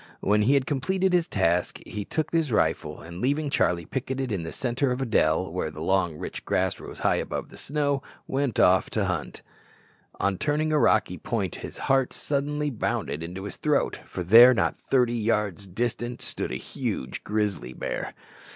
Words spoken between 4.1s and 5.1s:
in the centre of a